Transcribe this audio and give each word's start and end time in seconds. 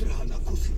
trhá 0.00 0.24
na 0.24 0.38
kusy. 0.48 0.72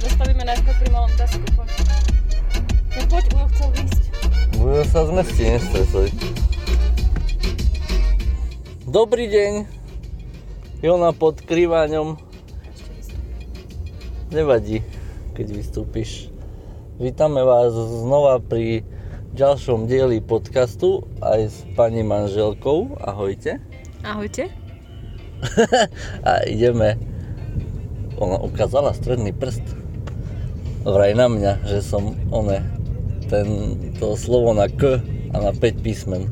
Zastavíme 0.00 0.44
najskôr 0.48 0.74
pri 0.80 0.88
malom 0.96 1.12
tasku, 1.20 1.44
poď. 1.52 1.68
No 2.96 3.02
poď, 3.12 3.24
Ujo 3.36 3.46
chcel 3.52 3.68
výjsť. 3.76 4.02
Bude 4.56 4.82
sa 4.88 5.00
zmestí, 5.04 5.42
nestresuj. 5.44 6.08
Dobrý 8.88 9.28
deň. 9.28 9.52
Jona 10.80 11.12
pod 11.12 11.36
krývaňom. 11.44 12.16
Nevadí, 14.32 14.80
keď 15.36 15.46
vystúpiš. 15.52 16.32
Vítame 16.96 17.44
vás 17.44 17.76
znova 17.76 18.40
pri 18.40 18.88
ďalšom 19.32 19.88
dieli 19.88 20.20
podcastu 20.20 21.08
aj 21.24 21.40
s 21.48 21.56
pani 21.72 22.04
manželkou. 22.04 23.00
Ahojte. 23.00 23.64
Ahojte. 24.04 24.52
A 26.28 26.44
ideme. 26.44 27.00
Ona 28.20 28.38
ukázala 28.44 28.92
stredný 28.92 29.32
prst. 29.32 29.64
Vraj 30.84 31.16
na 31.16 31.32
mňa, 31.32 31.64
že 31.64 31.80
som 31.80 32.12
one, 32.28 32.60
ten, 33.32 33.48
to 33.96 34.14
slovo 34.20 34.52
na 34.52 34.68
K 34.68 35.00
a 35.32 35.36
na 35.40 35.50
5 35.56 35.80
písmen. 35.80 36.28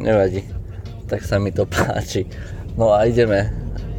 Nevadí. 0.00 0.40
Tak 1.04 1.20
sa 1.20 1.36
mi 1.36 1.52
to 1.52 1.68
páči. 1.74 2.24
No 2.80 2.96
a 2.96 3.04
ideme 3.04 3.52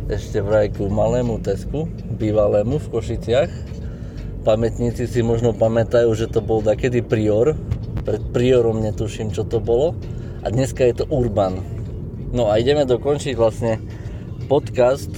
ešte 0.10 0.42
vraj 0.42 0.74
ku 0.74 0.90
malému 0.90 1.38
Tesku, 1.42 1.86
bývalému 2.18 2.82
v 2.82 2.88
Košiciach. 2.98 3.52
Pamätníci 4.46 5.10
si 5.10 5.26
možno 5.26 5.58
pamätajú, 5.58 6.14
že 6.14 6.30
to 6.30 6.42
bol 6.42 6.62
takedy 6.62 7.02
Prior. 7.02 7.58
Pred 8.06 8.22
Priorom 8.30 8.86
netuším, 8.86 9.34
čo 9.34 9.42
to 9.50 9.58
bolo. 9.58 9.98
A 10.46 10.54
dneska 10.54 10.86
je 10.86 11.02
to 11.02 11.06
Urban. 11.10 11.58
No 12.30 12.54
a 12.54 12.62
ideme 12.62 12.86
dokončiť 12.86 13.34
vlastne 13.34 13.82
podcast, 14.46 15.10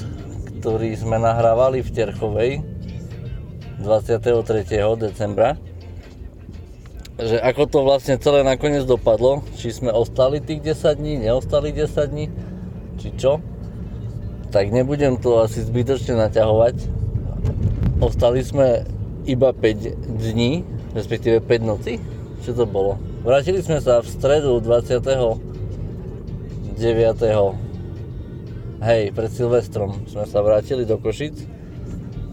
ktorý 0.63 0.95
sme 0.95 1.19
nahrávali 1.19 1.83
v 1.83 1.89
Terchovej 1.91 2.51
23. 3.83 4.63
decembra. 4.95 5.59
Že 7.19 7.43
ako 7.43 7.63
to 7.67 7.79
vlastne 7.83 8.15
celé 8.23 8.47
nakoniec 8.47 8.87
dopadlo, 8.87 9.43
či 9.59 9.75
sme 9.75 9.91
ostali 9.91 10.39
tých 10.39 10.63
10 10.79 10.95
dní, 11.01 11.13
neostali 11.27 11.75
10 11.75 11.91
dní, 12.07 12.31
či 13.03 13.09
čo. 13.19 13.43
Tak 14.47 14.71
nebudem 14.71 15.19
to 15.19 15.43
asi 15.43 15.59
zbytočne 15.59 16.15
naťahovať. 16.23 16.75
Ostali 17.99 18.39
sme 18.47 18.87
iba 19.27 19.51
5 19.51 20.23
dní, 20.23 20.63
respektíve 20.95 21.43
5 21.43 21.67
noci. 21.67 21.99
Čo 22.45 22.51
to 22.53 22.65
bolo? 22.69 23.01
Vrátili 23.25 23.59
sme 23.61 23.81
sa 23.81 24.01
v 24.01 24.07
stredu 24.07 24.61
29. 24.61 25.57
Hej, 28.77 29.09
pred 29.09 29.31
Silvestrom 29.33 30.05
sme 30.05 30.29
sa 30.29 30.45
vrátili 30.45 30.85
do 30.85 31.01
Košic. 31.01 31.33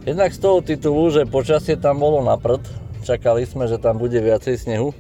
Jednak 0.05 0.36
z 0.36 0.41
toho 0.44 0.61
titulu, 0.61 1.08
že 1.08 1.24
počasie 1.24 1.80
tam 1.80 2.05
bolo 2.05 2.20
na 2.20 2.36
prd. 2.36 2.61
Čakali 3.08 3.48
sme, 3.48 3.64
že 3.64 3.80
tam 3.80 3.96
bude 3.96 4.20
viacej 4.20 4.61
snehu 4.61 4.92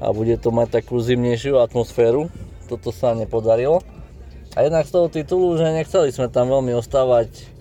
a 0.00 0.08
bude 0.16 0.40
to 0.40 0.48
mať 0.48 0.80
takú 0.80 0.96
zimnejšiu 0.96 1.60
atmosféru. 1.60 2.32
Toto 2.64 2.88
sa 2.88 3.12
nepodarilo. 3.12 3.84
A 4.56 4.64
jednak 4.64 4.88
z 4.88 4.92
toho 4.96 5.12
titulu, 5.12 5.60
že 5.60 5.68
nechceli 5.68 6.08
sme 6.08 6.32
tam 6.32 6.48
veľmi 6.48 6.72
ostávať 6.72 7.51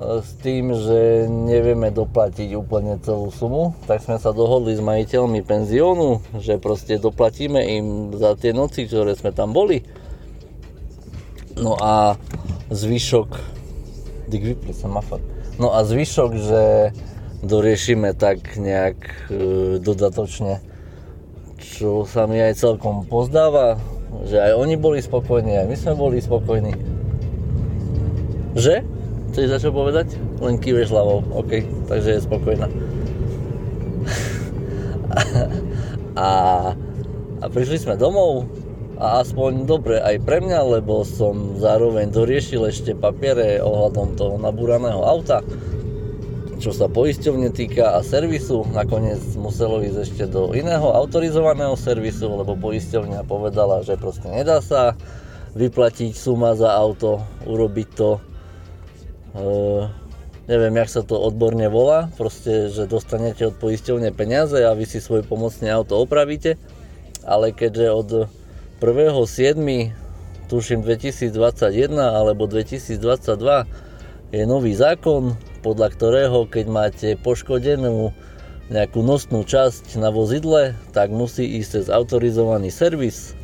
s 0.00 0.32
tým, 0.40 0.72
že 0.72 1.28
nevieme 1.28 1.92
doplatiť 1.92 2.56
úplne 2.56 2.96
celú 3.04 3.28
sumu, 3.28 3.76
tak 3.84 4.00
sme 4.00 4.16
sa 4.16 4.32
dohodli 4.32 4.72
s 4.72 4.80
majiteľmi 4.80 5.44
penziónu, 5.44 6.24
že 6.40 6.56
proste 6.56 6.96
doplatíme 6.96 7.60
im 7.60 7.86
za 8.16 8.32
tie 8.34 8.56
noci, 8.56 8.88
ktoré 8.88 9.12
sme 9.12 9.30
tam 9.36 9.52
boli 9.52 9.84
No 11.60 11.76
a 11.76 12.16
zvyšok... 12.70 13.28
Dík 14.30 14.42
vypli. 14.42 14.72
No 15.58 15.74
a 15.74 15.84
zvyšok, 15.84 16.30
že 16.38 16.62
doriešime 17.42 18.14
tak 18.14 18.56
nejak 18.56 18.96
e, 19.28 19.34
dodatočne, 19.82 20.62
čo 21.58 22.06
sa 22.06 22.30
mi 22.30 22.38
aj 22.38 22.56
celkom 22.56 23.04
pozdáva, 23.04 23.76
že 24.24 24.38
aj 24.38 24.52
oni 24.56 24.76
boli 24.78 25.02
spokojní, 25.02 25.58
aj 25.58 25.66
my 25.66 25.76
sme 25.76 25.92
boli 25.98 26.22
spokojní. 26.22 26.72
Že? 28.54 28.86
Chceš 29.30 29.46
za 29.46 29.58
čo 29.62 29.70
povedať? 29.70 30.18
Len 30.42 30.58
kýveš 30.58 30.90
hlavou, 30.90 31.22
OK, 31.34 31.62
takže 31.86 32.18
je 32.18 32.26
spokojná. 32.26 32.66
a, 36.18 36.30
a 37.38 37.44
prišli 37.46 37.78
sme 37.78 37.94
domov, 37.94 38.50
a 39.00 39.24
aspoň 39.24 39.64
dobre 39.64 39.96
aj 39.96 40.20
pre 40.28 40.44
mňa, 40.44 40.60
lebo 40.76 41.08
som 41.08 41.56
zároveň 41.56 42.12
doriešil 42.12 42.68
ešte 42.68 42.92
papiere 42.92 43.56
ohľadom 43.64 44.12
toho 44.12 44.36
nabúraného 44.36 45.00
auta, 45.00 45.40
čo 46.60 46.76
sa 46.76 46.84
poisťovne 46.84 47.48
týka 47.48 47.96
a 47.96 48.04
servisu. 48.04 48.68
Nakoniec 48.76 49.24
muselo 49.40 49.80
ísť 49.80 49.98
ešte 50.04 50.24
do 50.28 50.52
iného 50.52 50.92
autorizovaného 50.92 51.80
servisu, 51.80 52.28
lebo 52.28 52.52
poisťovňa 52.60 53.24
povedala, 53.24 53.80
že 53.80 53.96
proste 53.96 54.28
nedá 54.28 54.60
sa 54.60 54.92
vyplatiť 55.56 56.12
suma 56.12 56.52
za 56.52 56.68
auto, 56.68 57.24
urobiť 57.48 57.88
to 57.96 58.20
neviem, 60.50 60.74
jak 60.82 60.90
sa 60.90 61.02
to 61.06 61.14
odborne 61.14 61.66
volá, 61.70 62.10
proste, 62.18 62.70
že 62.72 62.90
dostanete 62.90 63.46
od 63.46 63.54
poisťovne 63.58 64.10
peniaze 64.10 64.58
a 64.58 64.74
vy 64.74 64.84
si 64.88 64.98
svoj 64.98 65.22
pomocný 65.22 65.70
auto 65.70 65.98
opravíte, 66.02 66.58
ale 67.22 67.54
keďže 67.54 67.86
od 67.90 68.08
1.7. 68.82 69.94
tuším 70.50 70.80
2021 70.82 71.94
alebo 71.94 72.50
2022 72.50 72.98
je 74.30 74.42
nový 74.46 74.72
zákon, 74.74 75.38
podľa 75.60 75.88
ktorého 75.94 76.46
keď 76.46 76.66
máte 76.70 77.08
poškodenú 77.18 78.14
nejakú 78.70 79.02
nosnú 79.02 79.42
časť 79.42 79.98
na 79.98 80.14
vozidle, 80.14 80.78
tak 80.94 81.10
musí 81.10 81.42
ísť 81.58 81.70
cez 81.82 81.86
autorizovaný 81.90 82.70
servis 82.70 83.34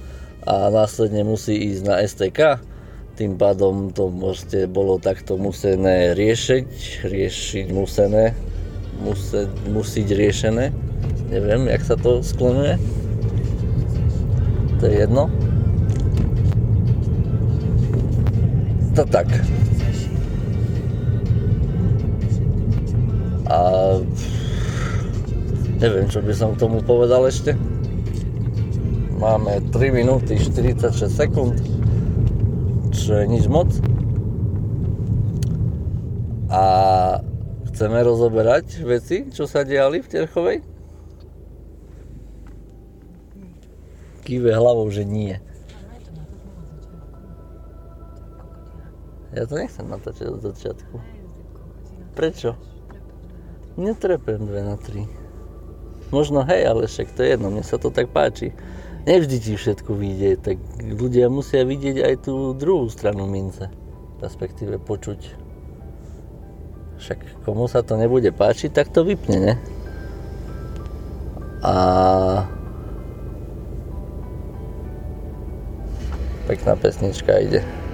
a 0.46 0.70
následne 0.70 1.26
musí 1.26 1.58
ísť 1.74 1.82
na 1.82 1.98
STK. 2.06 2.40
Tým 3.16 3.40
pádom 3.40 3.96
to 3.96 4.12
môžete 4.12 4.68
bolo 4.68 5.00
takto 5.00 5.40
musené 5.40 6.12
riešiť, 6.12 6.68
riešiť 7.08 7.66
musené, 7.72 8.36
muse, 9.00 9.48
musiť 9.72 10.06
riešené. 10.12 10.68
Neviem, 11.32 11.72
jak 11.72 11.82
sa 11.82 11.96
to 11.96 12.20
sklonuje 12.20 12.76
to 14.80 14.86
je 14.86 14.98
jedno. 14.98 15.30
To 18.94 19.02
tak. 19.08 19.28
A 23.48 23.58
neviem, 25.80 26.06
čo 26.12 26.20
by 26.20 26.32
som 26.36 26.52
k 26.56 26.60
tomu 26.60 26.84
povedal 26.84 27.24
ešte. 27.24 27.56
Máme 29.16 29.64
3 29.72 29.96
minúty 29.96 30.36
46 30.36 31.08
sekúnd, 31.08 31.56
nič 33.10 33.46
moc. 33.46 33.70
A 36.50 36.62
chceme 37.70 37.98
rozoberať 38.02 38.82
veci, 38.82 39.30
čo 39.30 39.46
sa 39.46 39.62
diali 39.62 40.02
v 40.02 40.10
Terchovej. 40.10 40.58
kýve 44.26 44.50
hlavou, 44.50 44.90
že 44.90 45.06
nie. 45.06 45.38
Ja 49.30 49.46
to 49.46 49.54
nechcem 49.54 49.86
natáčať 49.86 50.26
od 50.34 50.42
začiatku. 50.42 50.98
Prečo? 52.18 52.58
Netrepem 53.78 54.42
2 54.42 54.66
na 54.66 54.74
3. 54.74 56.10
Možno 56.10 56.42
hej, 56.42 56.66
ale 56.66 56.90
však 56.90 57.14
to 57.14 57.22
je 57.22 57.36
jedno, 57.36 57.52
mne 57.52 57.62
sa 57.62 57.78
to 57.78 57.94
tak 57.94 58.10
páči. 58.10 58.50
Nevždy 59.06 59.36
ti 59.38 59.52
všetko 59.54 59.94
vyjde, 59.94 60.30
tak 60.42 60.58
ľudia 60.82 61.30
musia 61.30 61.62
vidieť 61.62 61.96
aj 62.02 62.14
tú 62.26 62.58
druhú 62.58 62.90
stranu 62.90 63.30
mince. 63.30 63.70
Respektíve 64.18 64.82
počuť. 64.82 65.46
Však 66.98 67.46
komu 67.46 67.70
sa 67.70 67.86
to 67.86 67.94
nebude 67.94 68.34
páčiť, 68.34 68.74
tak 68.74 68.90
to 68.90 69.06
vypne, 69.06 69.38
ne? 69.38 69.54
A 71.62 71.74
Pekná 76.46 76.78
pesnička 76.78 77.42
ide. 77.42 77.85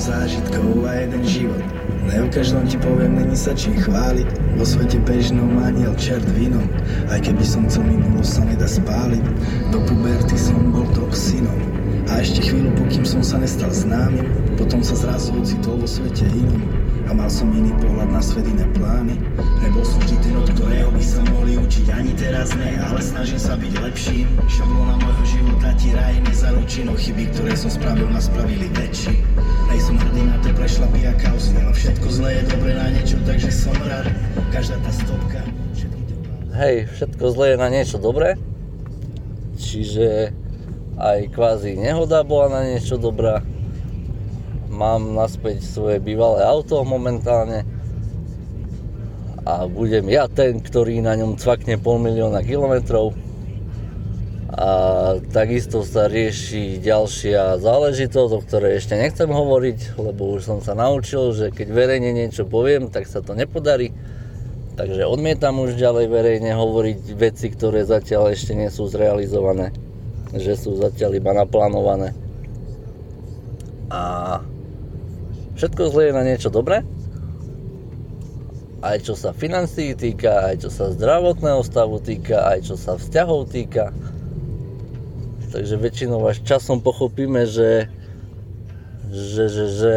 Zážitkov 0.00 0.88
a 0.88 1.04
jeden 1.04 1.22
život. 1.28 1.64
Ne 2.08 2.24
o 2.24 2.28
každom 2.32 2.64
ti 2.64 2.80
poviem, 2.80 3.20
není 3.20 3.36
sa 3.36 3.52
čím 3.52 3.76
chváliť. 3.76 4.56
Vo 4.56 4.64
svete 4.64 4.96
bežnom 5.04 5.60
aniel 5.60 5.92
čert 6.00 6.24
vinom 6.36 6.64
Aj 7.12 7.20
keby 7.20 7.44
som 7.44 7.68
chcel 7.68 7.84
minulo 7.84 8.24
sa 8.24 8.40
nedá 8.48 8.64
spáliť. 8.64 9.20
Do 9.68 9.84
puberty 9.84 10.40
som 10.40 10.72
bol 10.72 10.88
toxinom. 10.96 11.54
A 12.08 12.24
ešte 12.24 12.48
chvíľu, 12.48 12.72
pokým 12.74 13.04
som 13.06 13.22
sa 13.22 13.38
nestal 13.38 13.70
známym 13.70 14.26
Potom 14.56 14.80
sa 14.80 14.96
zrazu 14.96 15.36
ocitol 15.36 15.78
vo 15.78 15.86
svete 15.86 16.24
inom. 16.32 16.64
A 17.06 17.14
mal 17.14 17.28
som 17.28 17.52
iný 17.52 17.70
pohľad 17.78 18.08
na 18.08 18.22
svet, 18.24 18.48
iné 18.48 18.64
plány. 18.74 19.20
Nebol 19.60 19.84
som 19.84 20.00
vždy 20.00 20.16
ten, 20.24 20.34
od 20.40 20.48
ktorého 20.56 20.90
by 20.94 21.04
sa 21.04 21.20
mohli 21.28 21.60
učiť. 21.60 21.86
Ani 21.92 22.12
teraz 22.16 22.56
nie, 22.56 22.72
ale 22.80 23.02
snažím 23.04 23.38
sa 23.38 23.54
byť 23.58 23.72
lepším. 23.82 24.26
Šablona 24.48 24.96
môjho 24.96 25.24
života 25.28 25.74
ti 25.76 25.92
raj 25.92 26.16
nezaručí. 26.24 26.86
No 26.86 26.94
chyby, 26.96 27.28
ktoré 27.36 27.52
som 27.58 27.68
spravil, 27.68 28.08
ma 28.08 28.22
spravili 28.22 28.66
väčší 28.72 29.49
Nejsom 29.70 29.96
hrdý 30.02 30.22
na 30.26 30.36
tie 30.42 30.50
prešlapy 30.50 31.00
a 31.06 31.14
kausy 31.14 31.54
No 31.54 31.70
všetko 31.70 32.06
zlé 32.10 32.42
je 32.42 32.42
dobre 32.50 32.74
na 32.74 32.90
niečo, 32.90 33.16
takže 33.22 33.50
som 33.54 33.74
rád 33.86 34.10
Každá 34.50 34.76
tá 34.82 34.90
stopka, 34.90 35.40
všetky 35.72 36.02
to 36.10 36.14
hej, 36.60 36.76
všetko 36.92 37.24
zlé 37.32 37.46
je 37.54 37.56
na 37.56 37.68
niečo 37.72 37.96
dobré. 37.96 38.36
Čiže 39.56 40.34
aj 41.00 41.32
kvázi 41.32 41.80
nehoda 41.80 42.20
bola 42.26 42.60
na 42.60 42.62
niečo 42.68 43.00
dobrá. 43.00 43.40
Mám 44.68 45.16
naspäť 45.16 45.64
svoje 45.64 46.02
bývalé 46.02 46.44
auto 46.44 46.82
momentálne 46.84 47.64
a 49.48 49.64
budem 49.64 50.04
ja 50.12 50.28
ten, 50.28 50.60
ktorý 50.60 51.00
na 51.00 51.16
ňom 51.16 51.40
cvakne 51.40 51.80
pol 51.80 51.96
milióna 51.96 52.44
kilometrov. 52.44 53.16
A 54.50 54.70
takisto 55.30 55.86
sa 55.86 56.10
rieši 56.10 56.82
ďalšia 56.82 57.62
záležitosť, 57.62 58.32
o 58.34 58.40
ktorej 58.42 58.82
ešte 58.82 58.98
nechcem 58.98 59.30
hovoriť, 59.30 59.94
lebo 59.94 60.34
už 60.34 60.42
som 60.42 60.58
sa 60.58 60.74
naučil, 60.74 61.30
že 61.30 61.54
keď 61.54 61.70
verejne 61.70 62.10
niečo 62.10 62.42
poviem, 62.50 62.90
tak 62.90 63.06
sa 63.06 63.22
to 63.22 63.38
nepodarí. 63.38 63.94
Takže 64.74 65.06
odmietam 65.06 65.62
už 65.62 65.78
ďalej 65.78 66.10
verejne 66.10 66.58
hovoriť 66.58 67.14
veci, 67.14 67.46
ktoré 67.46 67.86
zatiaľ 67.86 68.34
ešte 68.34 68.58
nie 68.58 68.66
sú 68.74 68.90
zrealizované. 68.90 69.70
Že 70.34 70.52
sú 70.58 70.70
zatiaľ 70.82 71.22
iba 71.22 71.30
naplánované. 71.30 72.10
A 73.86 74.02
všetko 75.54 75.94
zle 75.94 76.10
je 76.10 76.16
na 76.16 76.26
niečo 76.26 76.50
dobré. 76.50 76.82
Aj 78.82 78.98
čo 78.98 79.14
sa 79.14 79.30
financií 79.30 79.94
týka, 79.94 80.48
aj 80.50 80.66
čo 80.66 80.70
sa 80.74 80.90
zdravotného 80.90 81.60
stavu 81.62 82.02
týka, 82.02 82.50
aj 82.50 82.66
čo 82.66 82.74
sa 82.74 82.98
vzťahov 82.98 83.46
týka. 83.52 83.94
Takže 85.50 85.74
väčšinou 85.82 86.22
až 86.30 86.46
časom 86.46 86.78
pochopíme, 86.78 87.42
že 87.42 87.90
že, 89.10 89.44
že, 89.50 89.66
že 89.66 89.94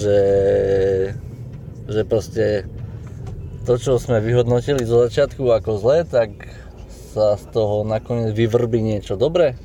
že, 0.00 0.20
že 1.92 2.00
proste 2.08 2.64
to, 3.68 3.76
čo 3.76 4.00
sme 4.00 4.24
vyhodnotili 4.24 4.80
zo 4.88 5.04
začiatku 5.04 5.44
ako 5.52 5.76
zlé, 5.76 6.08
tak 6.08 6.32
sa 7.12 7.36
z 7.36 7.44
toho 7.52 7.84
nakoniec 7.84 8.32
vyvrbí 8.32 8.80
niečo 8.80 9.20
dobré. 9.20 9.60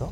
Čo? 0.00 0.08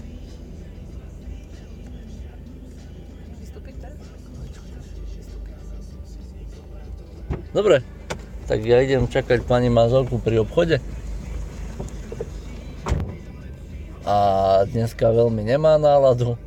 Dobre, 7.57 7.81
tak 8.47 8.63
ja 8.63 8.79
idem 8.79 9.11
čakať 9.11 9.43
pani 9.43 9.67
manželku 9.67 10.23
pri 10.23 10.47
obchode. 10.47 10.79
A 14.07 14.17
dneska 14.71 15.11
veľmi 15.11 15.43
nemá 15.43 15.83
náladu 15.83 16.39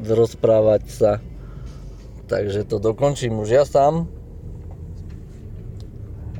rozprávať 0.00 0.82
sa. 0.88 1.12
Takže 2.32 2.64
to 2.64 2.80
dokončím 2.80 3.44
už 3.44 3.48
ja 3.52 3.64
sám. 3.68 4.08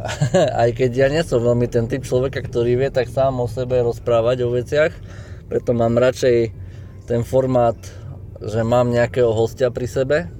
Aj 0.64 0.70
keď 0.72 0.90
ja 0.96 1.06
nie 1.12 1.20
som 1.20 1.44
veľmi 1.44 1.68
ten 1.68 1.84
typ 1.84 2.08
človeka, 2.08 2.40
ktorý 2.40 2.80
vie 2.80 2.88
tak 2.88 3.12
sám 3.12 3.44
o 3.44 3.46
sebe 3.50 3.84
rozprávať 3.84 4.48
o 4.48 4.54
veciach, 4.56 4.96
preto 5.52 5.76
mám 5.76 6.00
radšej 6.00 6.56
ten 7.04 7.20
formát, 7.20 7.76
že 8.40 8.64
mám 8.64 8.88
nejakého 8.88 9.28
hostia 9.36 9.68
pri 9.68 9.84
sebe. 9.84 10.39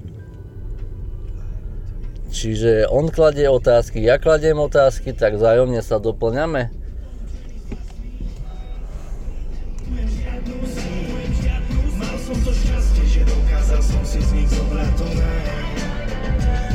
Čiže 2.30 2.86
on 2.86 3.10
kladie 3.10 3.50
otázky, 3.50 4.06
ja 4.06 4.16
kladiem 4.16 4.56
otázky, 4.62 5.10
tak 5.12 5.34
vzájomne 5.34 5.82
sa 5.82 5.98
doplňame. 5.98 6.70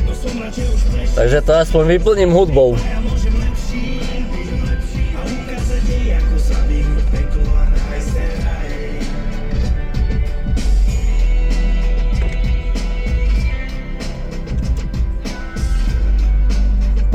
No 0.05 0.13
Takže 1.15 1.39
to 1.41 1.51
aspoň 1.55 1.83
vyplním 1.87 2.31
hudbou. 2.35 2.75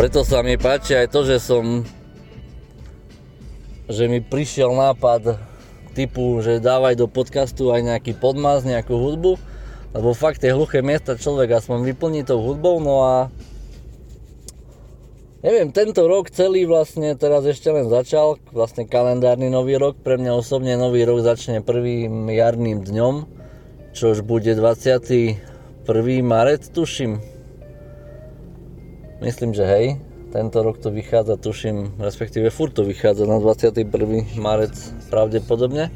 Preto 0.01 0.25
sa 0.25 0.41
mi 0.41 0.57
páči 0.57 0.97
aj 0.97 1.13
to, 1.13 1.29
že 1.29 1.37
som 1.37 1.85
že 3.85 4.09
mi 4.09 4.25
prišiel 4.25 4.73
nápad 4.73 5.37
typu, 5.93 6.41
že 6.41 6.57
dávaj 6.57 6.97
do 6.97 7.05
podcastu 7.05 7.69
aj 7.69 7.85
nejaký 7.85 8.17
podmaz, 8.17 8.65
nejakú 8.65 8.97
hudbu, 8.97 9.37
lebo 9.93 10.17
fakt 10.17 10.41
tie 10.41 10.57
hluché 10.57 10.81
miesta 10.81 11.21
človek 11.21 11.53
aspoň 11.53 11.85
vyplní 11.93 12.25
tou 12.25 12.41
hudbou, 12.41 12.81
no 12.81 13.05
a 13.05 13.29
neviem, 15.45 15.69
tento 15.69 16.09
rok 16.09 16.33
celý 16.33 16.65
vlastne 16.65 17.13
teraz 17.13 17.45
ešte 17.45 17.69
len 17.69 17.93
začal, 17.93 18.41
vlastne 18.57 18.89
kalendárny 18.89 19.53
nový 19.53 19.77
rok, 19.77 20.01
pre 20.01 20.17
mňa 20.17 20.33
osobne 20.33 20.81
nový 20.81 21.05
rok 21.05 21.21
začne 21.21 21.61
prvým 21.61 22.25
jarným 22.33 22.89
dňom, 22.89 23.29
čo 23.93 24.17
už 24.17 24.25
bude 24.25 24.49
21. 24.49 25.37
marec, 26.25 26.73
tuším, 26.73 27.21
Myslím, 29.21 29.53
že 29.53 29.69
hej. 29.69 29.87
Tento 30.33 30.63
rok 30.63 30.79
to 30.79 30.89
vychádza, 30.89 31.37
tuším, 31.37 31.99
respektíve 31.99 32.49
furt 32.55 32.73
to 32.73 32.87
vychádza 32.87 33.27
na 33.27 33.43
21. 33.43 33.85
marec 34.39 34.73
pravdepodobne. 35.11 35.91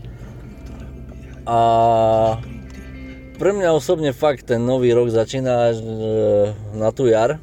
A 1.47 1.61
pre 3.39 3.51
mňa 3.55 3.73
osobne 3.73 4.13
fakt 4.13 4.51
ten 4.51 4.61
nový 4.61 4.93
rok 4.93 5.09
začína 5.09 5.71
až 5.73 5.77
e, 5.81 5.87
na 6.77 6.91
tú 6.91 7.07
jar. 7.07 7.39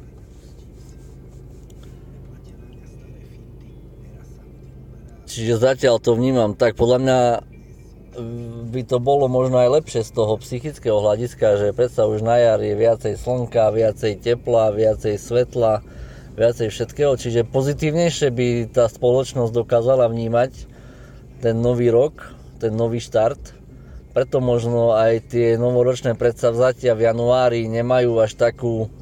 Čiže 5.26 5.64
zatiaľ 5.64 5.96
to 5.96 6.12
vnímam 6.12 6.52
tak, 6.52 6.76
podľa 6.76 6.98
mňa 7.00 7.18
by 8.68 8.82
to 8.84 9.00
bolo 9.00 9.24
možno 9.24 9.56
aj 9.56 9.80
lepšie 9.80 10.04
z 10.04 10.12
toho 10.12 10.36
psychického 10.36 11.00
hľadiska, 11.00 11.56
že 11.56 11.76
predsa 11.76 12.04
už 12.04 12.20
na 12.20 12.36
jar 12.36 12.60
je 12.60 12.76
viacej 12.76 13.14
slnka, 13.16 13.72
viacej 13.72 14.20
tepla, 14.20 14.68
viacej 14.68 15.16
svetla, 15.16 15.80
viacej 16.36 16.68
všetkého, 16.68 17.16
čiže 17.16 17.48
pozitívnejšie 17.48 18.28
by 18.32 18.48
tá 18.72 18.88
spoločnosť 18.88 19.52
dokázala 19.52 20.08
vnímať 20.12 20.68
ten 21.40 21.56
nový 21.56 21.88
rok, 21.88 22.36
ten 22.60 22.76
nový 22.76 23.00
štart. 23.00 23.60
Preto 24.12 24.44
možno 24.44 24.92
aj 24.92 25.32
tie 25.32 25.56
novoročné 25.56 26.12
predsavzatia 26.12 26.92
v 26.92 27.08
januári 27.08 27.64
nemajú 27.64 28.20
až 28.20 28.36
takú 28.36 28.92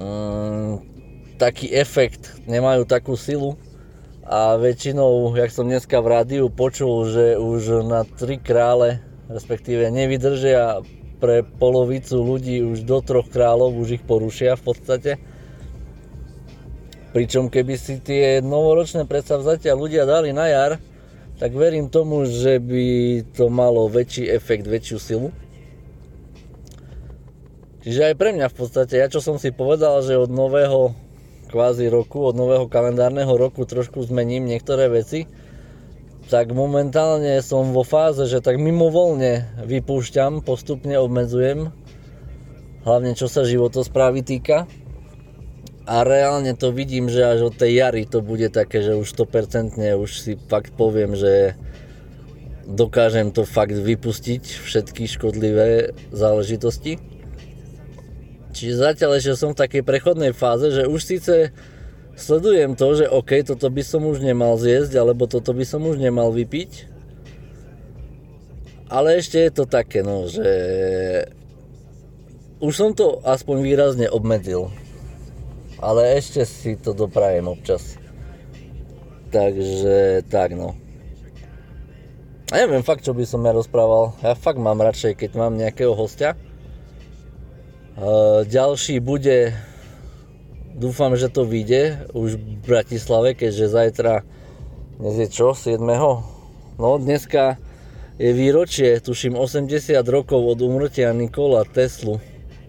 mm, 0.00 0.92
taký 1.36 1.68
efekt, 1.68 2.32
nemajú 2.48 2.88
takú 2.88 3.12
silu, 3.12 3.60
a 4.22 4.54
väčšinou, 4.54 5.34
jak 5.34 5.50
som 5.50 5.66
dneska 5.66 5.98
v 5.98 6.10
rádiu 6.10 6.46
počul, 6.46 7.10
že 7.10 7.34
už 7.34 7.82
na 7.82 8.06
tri 8.06 8.38
krále, 8.38 9.02
respektíve 9.26 9.90
nevydržia 9.90 10.86
pre 11.18 11.42
polovicu 11.42 12.22
ľudí 12.22 12.62
už 12.62 12.86
do 12.86 13.02
troch 13.02 13.26
kráľov, 13.26 13.78
už 13.78 13.98
ich 13.98 14.04
porušia 14.06 14.54
v 14.58 14.62
podstate. 14.62 15.12
Pričom 17.10 17.50
keby 17.50 17.74
si 17.76 17.98
tie 17.98 18.38
novoročné 18.40 19.04
predsavzatia 19.10 19.74
ľudia 19.74 20.06
dali 20.06 20.30
na 20.30 20.46
jar, 20.48 20.72
tak 21.42 21.58
verím 21.58 21.90
tomu, 21.90 22.22
že 22.22 22.62
by 22.62 22.86
to 23.34 23.50
malo 23.50 23.90
väčší 23.90 24.30
efekt, 24.30 24.70
väčšiu 24.70 24.98
silu. 25.02 25.28
Čiže 27.82 28.14
aj 28.14 28.14
pre 28.14 28.30
mňa 28.30 28.46
v 28.46 28.56
podstate, 28.56 28.94
ja 29.02 29.10
čo 29.10 29.18
som 29.18 29.42
si 29.42 29.50
povedal, 29.50 29.98
že 30.06 30.14
od 30.14 30.30
nového 30.30 30.94
kvázi 31.52 31.92
roku, 31.92 32.24
od 32.24 32.32
nového 32.32 32.64
kalendárneho 32.72 33.36
roku 33.36 33.68
trošku 33.68 34.00
zmením 34.08 34.48
niektoré 34.48 34.88
veci, 34.88 35.28
tak 36.32 36.56
momentálne 36.56 37.44
som 37.44 37.76
vo 37.76 37.84
fáze, 37.84 38.24
že 38.24 38.40
tak 38.40 38.56
mimovolne 38.56 39.52
vypúšťam, 39.68 40.40
postupne 40.40 40.96
obmedzujem, 40.96 41.68
hlavne 42.88 43.12
čo 43.12 43.28
sa 43.28 43.44
životosprávy 43.44 44.24
týka. 44.24 44.64
A 45.82 46.06
reálne 46.06 46.54
to 46.56 46.70
vidím, 46.72 47.10
že 47.10 47.26
až 47.26 47.52
od 47.52 47.54
tej 47.58 47.84
jary 47.84 48.06
to 48.06 48.22
bude 48.24 48.48
také, 48.54 48.80
že 48.80 48.96
už 48.96 49.12
100% 49.12 49.76
už 49.76 50.10
si 50.14 50.32
fakt 50.48 50.72
poviem, 50.78 51.18
že 51.18 51.58
dokážem 52.64 53.34
to 53.34 53.42
fakt 53.42 53.74
vypustiť, 53.74 54.42
všetky 54.62 55.10
škodlivé 55.10 55.92
záležitosti. 56.14 57.02
Čiže 58.52 58.84
zatiaľ 58.84 59.16
ešte 59.16 59.32
som 59.34 59.56
v 59.56 59.60
takej 59.64 59.82
prechodnej 59.82 60.32
fáze, 60.36 60.68
že 60.68 60.84
už 60.84 61.00
síce 61.00 61.56
sledujem 62.14 62.76
to, 62.76 62.92
že 62.94 63.08
OK, 63.08 63.40
toto 63.48 63.72
by 63.72 63.80
som 63.80 64.04
už 64.04 64.20
nemal 64.20 64.60
zjesť, 64.60 65.00
alebo 65.00 65.24
toto 65.24 65.56
by 65.56 65.64
som 65.64 65.82
už 65.88 65.96
nemal 65.96 66.28
vypiť. 66.30 66.92
Ale 68.92 69.16
ešte 69.16 69.40
je 69.40 69.50
to 69.56 69.64
také, 69.64 70.04
no, 70.04 70.28
že 70.28 70.44
už 72.60 72.72
som 72.76 72.90
to 72.92 73.24
aspoň 73.24 73.64
výrazne 73.64 74.06
obmedzil. 74.12 74.68
Ale 75.80 76.14
ešte 76.14 76.46
si 76.46 76.76
to 76.78 76.92
doprajem 76.92 77.48
občas. 77.48 77.98
Takže 79.32 80.28
tak 80.28 80.54
no. 80.54 80.76
A 82.52 82.60
neviem 82.60 82.84
fakt, 82.84 83.02
čo 83.02 83.16
by 83.16 83.24
som 83.24 83.40
ja 83.48 83.56
rozprával. 83.56 84.12
Ja 84.20 84.36
fakt 84.36 84.60
mám 84.60 84.78
radšej, 84.78 85.16
keď 85.16 85.30
mám 85.40 85.56
nejakého 85.56 85.96
hostia. 85.96 86.36
Ďalší 88.48 89.04
bude, 89.04 89.52
dúfam, 90.72 91.12
že 91.12 91.28
to 91.28 91.44
vyjde 91.44 92.08
už 92.16 92.40
v 92.40 92.44
Bratislave, 92.64 93.36
keďže 93.36 93.68
zajtra, 93.68 94.24
dnes 94.96 95.16
je 95.20 95.28
čo, 95.28 95.52
7. 95.52 95.76
No 96.80 96.88
dneska 96.96 97.60
je 98.16 98.32
výročie, 98.32 98.96
tuším 98.96 99.36
80 99.36 99.92
rokov 100.08 100.40
od 100.40 100.64
umrtia 100.64 101.12
Nikola 101.12 101.68
Teslu, 101.68 102.16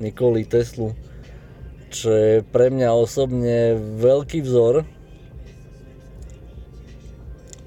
Nikoli 0.04 0.44
Teslu, 0.44 0.92
čo 1.88 2.12
je 2.12 2.34
pre 2.44 2.68
mňa 2.68 2.92
osobne 2.92 3.80
veľký 3.80 4.44
vzor, 4.44 4.84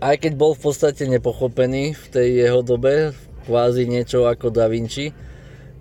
aj 0.04 0.16
keď 0.20 0.32
bol 0.36 0.52
v 0.52 0.60
podstate 0.60 1.08
nepochopený 1.08 1.96
v 1.96 2.04
tej 2.12 2.28
jeho 2.36 2.60
dobe, 2.60 3.16
kvázi 3.48 3.88
niečo 3.88 4.28
ako 4.28 4.52
Da 4.52 4.68
Vinci, 4.68 5.24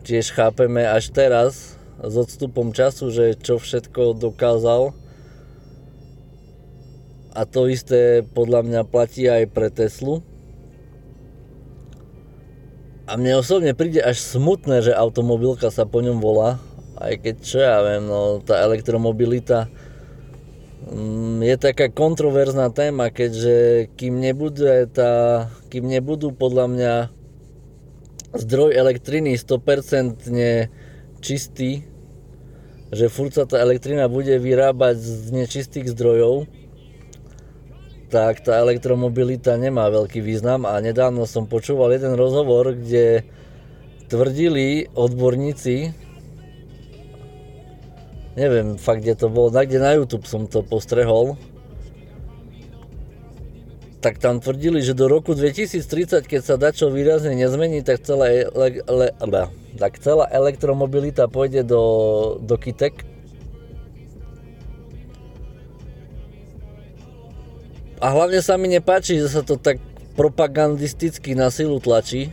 tiež 0.05 0.29
chápeme 0.37 0.85
až 0.85 1.09
teraz 1.09 1.81
s 1.97 2.13
odstupom 2.13 2.69
času, 2.69 3.09
že 3.09 3.33
čo 3.41 3.57
všetko 3.57 4.21
dokázal. 4.21 4.93
A 7.33 7.41
to 7.49 7.65
isté 7.65 8.21
podľa 8.21 8.61
mňa 8.63 8.81
platí 8.85 9.25
aj 9.25 9.49
pre 9.49 9.73
Teslu. 9.73 10.21
A 13.09 13.17
mne 13.17 13.41
osobne 13.41 13.73
príde 13.73 13.99
až 13.99 14.21
smutné, 14.21 14.85
že 14.85 14.93
automobilka 14.93 15.73
sa 15.73 15.89
po 15.89 15.99
ňom 16.05 16.21
volá, 16.21 16.61
aj 17.01 17.21
keď 17.21 17.35
čo 17.41 17.57
ja 17.61 17.81
viem, 17.85 18.05
no 18.05 18.41
tá 18.45 18.61
elektromobilita 18.65 19.69
Mm, 20.85 21.41
je 21.41 21.55
taká 21.57 21.89
kontroverzná 21.89 22.69
téma, 22.69 23.09
keďže 23.09 23.89
kým, 23.97 24.21
nebude 24.21 24.85
tá, 24.93 25.49
kým 25.73 25.89
nebudú 25.89 26.29
podľa 26.29 26.65
mňa 26.69 26.93
zdroj 28.35 28.75
elektriny 28.75 29.39
100% 29.39 30.27
čistý, 31.23 31.87
že 32.93 33.09
furt 33.09 33.33
sa 33.33 33.47
tá 33.47 33.57
elektrina 33.59 34.05
bude 34.11 34.35
vyrábať 34.37 34.95
z 34.99 35.27
nečistých 35.33 35.91
zdrojov, 35.95 36.45
tak 38.13 38.45
tá 38.45 38.61
elektromobilita 38.61 39.57
nemá 39.57 39.89
veľký 39.89 40.21
význam. 40.21 40.69
A 40.69 40.77
nedávno 40.79 41.25
som 41.25 41.49
počúval 41.49 41.97
jeden 41.97 42.13
rozhovor, 42.13 42.77
kde 42.77 43.25
tvrdili 44.05 44.85
odborníci, 44.93 45.91
neviem 48.37 48.77
fakt, 48.77 49.01
kde 49.01 49.15
to 49.17 49.27
bolo, 49.33 49.49
kde 49.49 49.81
na 49.81 49.97
YouTube 49.97 50.29
som 50.29 50.45
to 50.45 50.61
postrehol, 50.61 51.39
tak 54.05 54.21
tam 54.21 54.37
tvrdili, 54.37 54.85
že 54.85 54.93
do 54.93 55.09
roku 55.09 55.33
2030, 55.33 56.29
keď 56.29 56.41
sa 56.45 56.61
dačo 56.61 56.93
výrazne 56.93 57.33
nezmení, 57.33 57.81
tak 57.81 58.05
celá, 58.05 58.29
ele, 58.29 58.85
ele, 58.85 59.09
ele, 59.17 59.41
tak 59.81 59.97
celá 59.97 60.29
elektromobilita 60.29 61.25
pôjde 61.25 61.65
do, 61.65 61.81
do 62.37 62.53
kytek. 62.53 63.01
A 67.97 68.13
hlavne 68.13 68.45
sa 68.45 68.61
mi 68.61 68.69
nepáči, 68.69 69.17
že 69.17 69.25
sa 69.25 69.41
to 69.41 69.57
tak 69.57 69.81
propagandisticky 70.13 71.33
na 71.33 71.49
silu 71.49 71.81
tlačí 71.81 72.29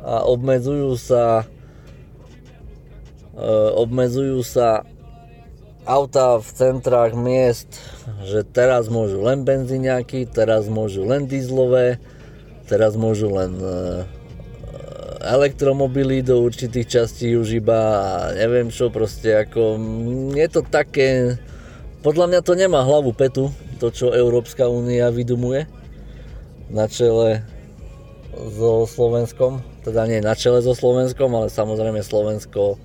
a 0.00 0.24
obmedzujú 0.24 0.96
sa 0.96 1.44
e, 3.36 3.52
obmedzujú 3.76 4.40
sa 4.40 4.88
auta 5.86 6.42
v 6.42 6.48
centrách 6.50 7.14
miest, 7.14 7.78
že 8.26 8.42
teraz 8.42 8.90
môžu 8.90 9.22
len 9.22 9.46
benzíňaky, 9.46 10.26
teraz 10.26 10.66
môžu 10.66 11.06
len 11.06 11.30
dízlové, 11.30 12.02
teraz 12.66 12.98
môžu 12.98 13.30
len 13.30 13.54
e, 13.54 13.74
elektromobily 15.22 16.26
do 16.26 16.42
určitých 16.42 16.86
častí 16.86 17.38
už 17.38 17.62
iba 17.62 17.78
a 17.78 18.10
neviem 18.34 18.70
čo 18.70 18.90
proste 18.90 19.46
ako 19.46 19.78
je 20.34 20.46
to 20.50 20.60
také 20.66 21.38
podľa 22.02 22.26
mňa 22.30 22.40
to 22.42 22.52
nemá 22.58 22.82
hlavu 22.82 23.14
petu 23.14 23.50
to 23.78 23.90
čo 23.90 24.14
Európska 24.14 24.66
únia 24.66 25.10
vydumuje 25.10 25.66
na 26.70 26.90
čele 26.90 27.42
so 28.34 28.86
Slovenskom 28.86 29.62
teda 29.82 30.06
nie 30.10 30.22
na 30.22 30.34
čele 30.34 30.62
so 30.62 30.74
Slovenskom 30.74 31.30
ale 31.34 31.50
samozrejme 31.50 32.02
Slovensko 32.02 32.78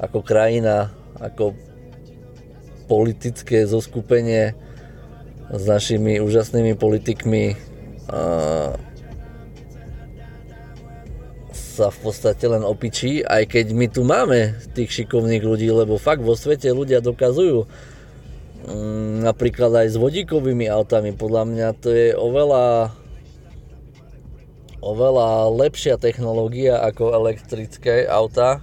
ako 0.00 0.18
krajina 0.20 0.92
ako 1.16 1.56
politické 2.86 3.66
zoskupenie 3.66 4.54
s 5.50 5.62
našimi 5.66 6.18
úžasnými 6.18 6.74
politikmi 6.74 7.54
sa 11.76 11.92
v 11.92 11.98
podstate 12.08 12.48
len 12.48 12.64
opičí, 12.64 13.20
aj 13.20 13.52
keď 13.52 13.66
my 13.76 13.86
tu 13.92 14.00
máme 14.00 14.56
tých 14.72 15.04
šikovných 15.04 15.44
ľudí, 15.44 15.68
lebo 15.68 16.00
fakt 16.00 16.24
vo 16.24 16.32
svete 16.32 16.72
ľudia 16.72 17.04
dokazujú 17.04 17.68
mm, 18.64 19.28
napríklad 19.28 19.84
aj 19.84 19.92
s 19.92 19.96
vodíkovými 20.00 20.72
autami, 20.72 21.12
podľa 21.12 21.44
mňa 21.44 21.68
to 21.76 21.92
je 21.92 22.08
oveľa 22.16 22.96
oveľa 24.80 25.50
lepšia 25.50 25.98
technológia 25.98 26.78
ako 26.78 27.10
elektrické 27.10 28.06
auta. 28.06 28.62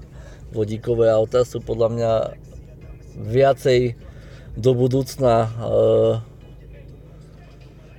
Vodíkové 0.55 1.11
auta 1.11 1.43
sú 1.43 1.59
podľa 1.59 1.89
mňa 1.91 2.11
viacej 3.27 3.97
do 4.53 4.71
budúcna 4.77 5.45
e, 5.45 5.49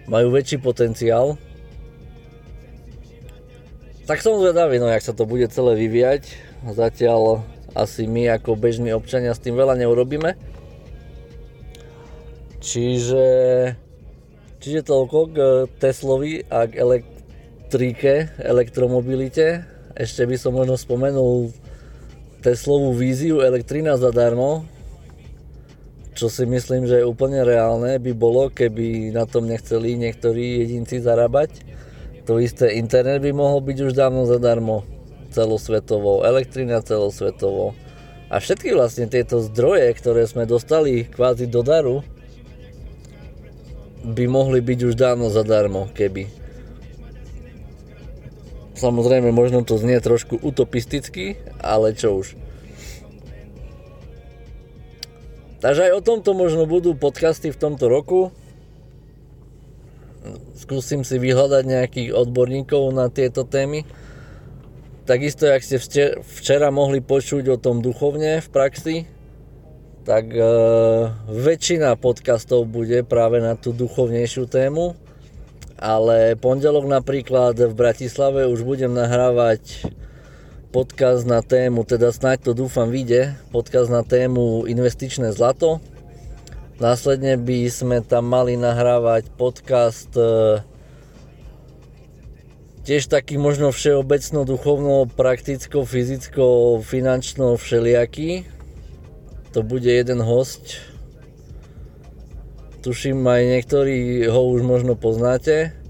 majú 0.07 0.29
väčší 0.31 0.63
potenciál. 0.63 1.35
Tak 4.05 4.21
som 4.21 4.37
zvedavý, 4.37 4.77
no 4.79 4.87
jak 4.87 5.03
sa 5.03 5.17
to 5.17 5.25
bude 5.25 5.49
celé 5.49 5.75
vyvíjať. 5.81 6.23
Zatiaľ 6.77 7.45
asi 7.75 8.07
my 8.07 8.37
ako 8.39 8.55
bežní 8.55 8.95
občania 8.95 9.35
s 9.35 9.43
tým 9.43 9.57
veľa 9.59 9.75
neurobíme. 9.81 10.37
Čiže, 12.65 13.27
čiže 14.63 14.81
toľko 14.89 15.19
k 15.33 15.37
Teslovi 15.77 16.45
a 16.49 16.65
k 16.65 16.81
elektrike, 16.81 18.33
elektromobilite. 18.41 19.69
Ešte 19.93 20.25
by 20.25 20.37
som 20.41 20.57
možno 20.57 20.81
spomenul 20.81 21.53
Teslovú 22.41 22.93
víziu 22.93 23.41
elektrina 23.41 23.97
zadarmo, 23.97 24.69
čo 26.15 26.31
si 26.31 26.47
myslím, 26.47 26.87
že 26.87 27.03
je 27.03 27.11
úplne 27.11 27.43
reálne 27.43 27.99
by 27.99 28.13
bolo, 28.15 28.47
keby 28.47 29.11
na 29.11 29.27
tom 29.27 29.51
nechceli 29.51 29.99
niektorí 29.99 30.63
jedinci 30.63 31.03
zarábať. 31.03 31.67
To 32.31 32.39
isté 32.39 32.79
internet 32.79 33.21
by 33.21 33.35
mohol 33.35 33.61
byť 33.61 33.79
už 33.91 33.93
dávno 33.93 34.25
zadarmo 34.25 34.87
celosvetovo, 35.35 36.23
elektrina 36.23 36.81
celosvetovo. 36.81 37.75
A 38.31 38.39
všetky 38.39 38.73
vlastne 38.73 39.11
tieto 39.11 39.43
zdroje, 39.43 39.91
ktoré 39.99 40.25
sme 40.25 40.47
dostali 40.47 41.05
kvázi 41.05 41.51
do 41.51 41.67
daru, 41.67 42.07
by 44.07 44.25
mohli 44.31 44.63
byť 44.63 44.79
už 44.87 44.95
dávno 44.95 45.29
zadarmo, 45.35 45.91
keby. 45.93 46.31
Samozrejme, 48.79 49.35
možno 49.35 49.67
to 49.67 49.79
znie 49.79 49.99
trošku 49.99 50.39
utopisticky, 50.39 51.39
ale 51.59 51.95
čo 51.95 52.23
už. 52.23 52.44
Takže 55.65 55.89
aj 55.89 55.93
o 55.97 56.05
tomto 56.05 56.37
možno 56.37 56.69
budú 56.69 56.93
podcasty 56.93 57.49
v 57.49 57.57
tomto 57.57 57.89
roku. 57.89 58.29
Skúsim 60.61 61.09
si 61.09 61.17
vyhľadať 61.17 61.65
nejakých 61.65 62.11
odborníkov 62.13 62.93
na 62.93 63.09
tieto 63.09 63.49
témy. 63.49 63.89
Takisto, 65.09 65.49
jak 65.49 65.65
ste 65.65 65.81
včera 66.21 66.69
mohli 66.69 67.01
počuť 67.01 67.49
o 67.49 67.57
tom 67.57 67.81
duchovne 67.81 68.45
v 68.45 68.49
praxi, 68.53 68.97
tak 70.05 70.29
e, 70.37 70.45
väčšina 71.33 71.97
podcastov 71.97 72.69
bude 72.69 73.01
práve 73.01 73.41
na 73.41 73.57
tú 73.57 73.73
duchovnejšiu 73.73 74.45
tému. 74.45 74.93
Ale 75.81 76.37
pondelok 76.37 76.85
napríklad 76.93 77.57
v 77.57 77.73
Bratislave 77.73 78.45
už 78.53 78.69
budem 78.69 78.93
nahrávať 78.93 79.89
podcast 80.75 81.23
na 81.23 81.39
tému, 81.39 81.87
teda 81.87 82.11
snáď 82.11 82.51
to 82.51 82.67
dúfam 82.67 82.91
vyjde, 82.91 83.39
podcast 83.55 83.95
na 83.95 84.03
tému 84.03 84.67
investičné 84.67 85.31
zlato. 85.31 85.79
Následne 86.83 87.39
by 87.39 87.71
sme 87.71 88.03
tam 88.03 88.27
mali 88.27 88.59
nahrávať 88.59 89.31
podcast 89.39 90.11
e, 90.19 90.59
tiež 92.83 93.07
taký 93.07 93.39
možno 93.39 93.71
všeobecno, 93.71 94.43
duchovno, 94.43 95.07
prakticko, 95.07 95.87
fyzicko, 95.87 96.83
finančno 96.83 97.55
všelijaký. 97.55 98.43
To 99.55 99.63
bude 99.63 99.87
jeden 99.87 100.19
host. 100.27 100.83
Tuším 102.83 103.23
aj 103.23 103.43
niektorí 103.47 104.27
ho 104.27 104.43
už 104.51 104.67
možno 104.67 104.99
poznáte. 104.99 105.84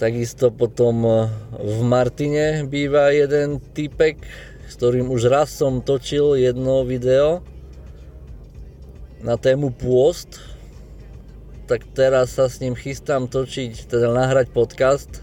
Takisto 0.00 0.48
potom 0.48 1.04
e, 1.04 1.28
v 1.60 1.78
Martine 1.84 2.64
býva 2.64 3.12
jeden 3.12 3.60
typek, 3.60 4.16
s 4.64 4.80
ktorým 4.80 5.12
už 5.12 5.28
raz 5.28 5.52
som 5.52 5.84
točil 5.84 6.40
jedno 6.40 6.88
video 6.88 7.44
na 9.20 9.36
tému 9.36 9.76
pôst, 9.76 10.40
tak 11.68 11.84
teraz 11.92 12.40
sa 12.40 12.48
s 12.48 12.64
ním 12.64 12.72
chystám 12.72 13.28
točiť, 13.28 13.92
teda 13.92 14.08
nahrať 14.08 14.48
podcast. 14.56 15.20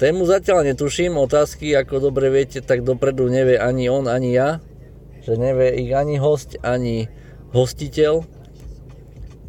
Tému 0.00 0.24
zatiaľ 0.24 0.64
netuším, 0.64 1.20
otázky, 1.20 1.76
ako 1.76 2.08
dobre 2.08 2.32
viete, 2.32 2.64
tak 2.64 2.80
dopredu 2.80 3.28
nevie 3.28 3.60
ani 3.60 3.92
on, 3.92 4.08
ani 4.08 4.32
ja. 4.32 4.64
Že 5.28 5.36
nevie 5.36 5.76
ich 5.84 5.92
ani 5.92 6.16
host, 6.16 6.56
ani 6.64 7.12
hostiteľ. 7.52 8.24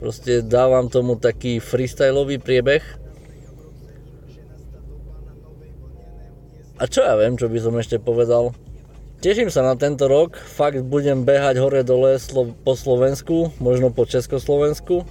Proste 0.03 0.43
dávam 0.43 0.91
tomu 0.91 1.15
taký 1.15 1.63
freestyleový 1.63 2.36
priebeh. 2.43 3.00
A 6.82 6.90
čo 6.90 7.06
ja 7.06 7.14
viem, 7.14 7.38
čo 7.38 7.46
by 7.46 7.62
som 7.62 7.78
ešte 7.78 8.02
povedal. 8.02 8.58
Teším 9.22 9.54
sa 9.54 9.62
na 9.62 9.78
tento 9.78 10.10
rok, 10.10 10.34
fakt 10.34 10.82
budem 10.82 11.22
behať 11.22 11.62
hore 11.62 11.86
dole 11.86 12.18
po 12.66 12.74
Slovensku, 12.74 13.54
možno 13.62 13.94
po 13.94 14.10
Československu. 14.10 15.06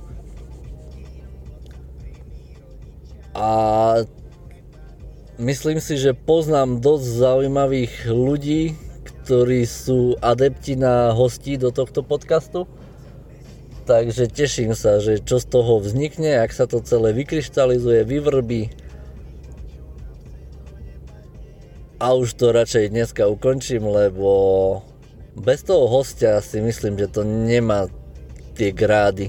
A 3.39 3.51
myslím 5.39 5.79
si, 5.79 5.95
že 5.95 6.11
poznám 6.11 6.83
dosť 6.83 7.07
zaujímavých 7.07 8.11
ľudí, 8.11 8.75
ktorí 9.07 9.63
sú 9.63 10.19
adepti 10.19 10.75
na 10.75 11.15
hostí 11.15 11.55
do 11.55 11.71
tohto 11.71 12.03
podcastu. 12.03 12.67
Takže 13.87 14.27
teším 14.27 14.75
sa, 14.75 14.99
že 14.99 15.23
čo 15.23 15.39
z 15.39 15.47
toho 15.47 15.79
vznikne, 15.79 16.43
ak 16.43 16.51
sa 16.51 16.67
to 16.67 16.83
celé 16.83 17.15
vykryštalizuje, 17.15 18.03
vyvrbí. 18.03 18.75
A 22.01 22.17
už 22.17 22.33
to 22.35 22.49
radšej 22.49 22.97
dneska 22.97 23.29
ukončím, 23.29 23.85
lebo 23.85 24.81
bez 25.37 25.61
toho 25.63 25.85
hostia 25.85 26.41
si 26.41 26.65
myslím, 26.65 26.97
že 26.97 27.13
to 27.13 27.23
nemá 27.29 27.93
tie 28.57 28.73
grády. 28.73 29.29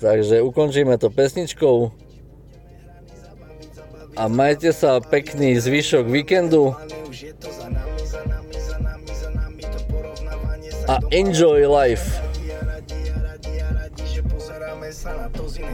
Takže 0.00 0.40
ukončíme 0.40 0.96
to 0.96 1.12
pesničkou 1.12 1.92
a 4.16 4.24
majte 4.28 4.72
sa 4.72 5.04
pekný 5.04 5.60
zvyšok 5.60 6.08
víkendu. 6.08 6.72
a 10.88 11.00
enjoy 11.12 11.64
life 11.64 12.04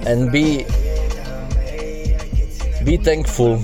and 0.07 0.31
be 0.31 0.65
be 2.85 2.97
thankful 2.97 3.59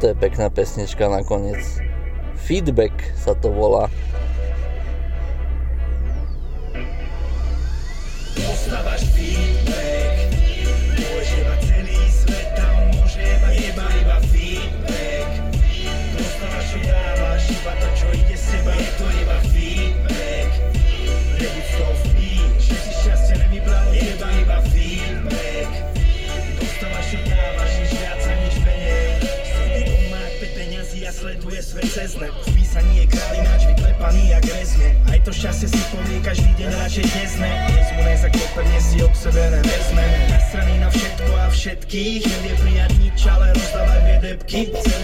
Toto 0.00 0.16
je 0.16 0.24
pekná 0.32 0.48
pesnička 0.48 1.12
nakoniec. 1.12 1.60
Feedback 2.32 3.12
sa 3.20 3.36
to 3.36 3.52
volá. 3.52 3.92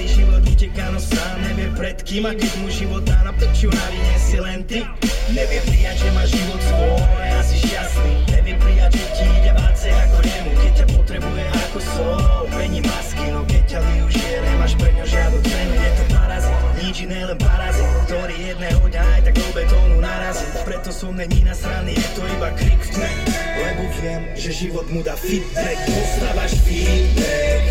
Život 0.06 0.42
uteká, 0.46 0.90
no 0.94 1.00
sám 1.02 1.42
nevie 1.42 1.68
pred 1.74 1.98
kým 2.06 2.24
A 2.26 2.32
keď 2.32 2.52
mu 2.62 2.68
život 2.70 3.02
dá 3.02 3.18
na 3.26 3.32
pečiu, 3.34 3.68
navinie 3.74 4.16
si 4.22 4.38
len 4.38 4.62
ty. 4.64 4.86
Nevie 5.34 5.60
prijať, 5.66 6.06
že 6.06 6.10
má 6.14 6.24
život 6.24 6.60
svoj 6.62 7.26
a 7.34 7.40
si 7.42 7.56
šťastný. 7.66 8.12
Nevie 8.30 8.54
prijať, 8.56 8.90
že 8.94 9.04
ti 9.18 9.24
ide 9.26 9.52
vácej 9.52 9.92
ako 9.92 10.18
nemu 10.22 10.50
Keď 10.62 10.72
ťa 10.72 10.86
potrebuje 10.94 11.44
ako 11.66 11.78
sol, 11.82 12.46
pení 12.54 12.80
masky 12.86 13.26
No 13.34 13.42
keď 13.44 13.62
ťa 13.66 13.80
využije, 13.82 14.36
nemáš 14.46 14.72
pre 14.78 14.90
ňo 14.94 15.04
žiadnu 15.04 15.38
cenu. 15.42 15.74
Je 15.74 15.90
to 15.92 16.04
parazit 16.14 16.58
nič 16.78 16.96
iné, 17.04 17.20
len 17.26 17.38
parazit 17.38 17.88
Ktorý 18.06 18.36
jedného 18.38 18.82
dňa 18.86 19.02
aj 19.02 19.20
tak 19.26 19.34
do 19.34 19.48
betónu 19.52 19.96
narazí. 19.98 20.46
Preto 20.62 20.90
som 20.94 21.12
není 21.18 21.42
nasraný, 21.42 21.98
je 21.98 22.08
to 22.14 22.22
iba 22.22 22.48
krik 22.54 22.80
v 22.80 22.90
tme. 22.94 23.10
Lebo 23.58 23.82
viem, 23.98 24.22
že 24.38 24.50
život 24.54 24.86
mu 24.88 25.02
dá 25.02 25.18
feedback. 25.18 25.78
Postávaš 25.90 26.52
feedback? 26.62 27.64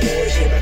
Môžeš 0.00 0.36
iba 0.48 0.60